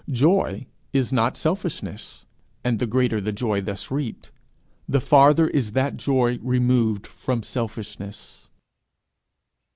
[0.09, 2.25] Joy is not selfishness;
[2.63, 4.31] and the greater the joy thus reaped,
[4.89, 8.49] the farther is that joy removed from selfishness.